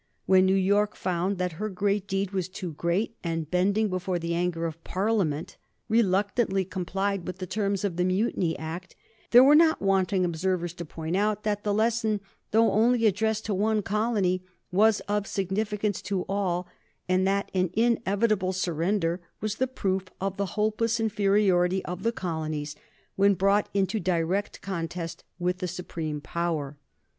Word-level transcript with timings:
When 0.25 0.47
New 0.47 0.55
York 0.55 0.95
found 0.95 1.37
that 1.37 1.51
her 1.61 1.69
great 1.69 2.07
deed 2.07 2.31
was 2.31 2.49
too 2.49 2.73
great, 2.73 3.15
and, 3.23 3.51
bending 3.51 3.87
before 3.87 4.17
the 4.17 4.33
anger 4.33 4.65
of 4.65 4.83
Parliament, 4.83 5.57
reluctantly 5.89 6.65
complied 6.65 7.27
with 7.27 7.37
the 7.37 7.45
terms 7.45 7.83
of 7.83 7.97
the 7.97 8.03
Mutiny 8.03 8.57
Act, 8.57 8.95
there 9.29 9.43
were 9.43 9.53
not 9.53 9.79
wanting 9.79 10.25
observers 10.25 10.73
to 10.73 10.85
point 10.85 11.15
out 11.15 11.43
that 11.43 11.63
the 11.63 11.71
lesson, 11.71 12.19
though 12.49 12.71
only 12.71 13.05
addressed 13.05 13.45
to 13.45 13.53
one 13.53 13.83
colony, 13.83 14.41
was 14.71 15.01
of 15.01 15.27
significance 15.27 16.01
to 16.01 16.25
all, 16.27 16.67
and 17.07 17.27
that 17.27 17.51
an 17.53 17.69
inevitable 17.73 18.53
surrender 18.53 19.21
was 19.39 19.57
the 19.57 19.67
proof 19.67 20.05
of 20.19 20.35
the 20.35 20.47
hopeless 20.57 20.99
inferiority 20.99 21.85
of 21.85 22.01
the 22.01 22.11
colonies 22.11 22.75
when 23.17 23.35
brought 23.35 23.69
into 23.71 23.99
direct 23.99 24.61
contest 24.63 25.23
with 25.37 25.59
the 25.59 25.67
supreme 25.67 26.19
power. 26.19 26.75